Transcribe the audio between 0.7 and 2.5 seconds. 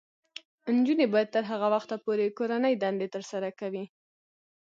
نجونې به تر هغه وخته پورې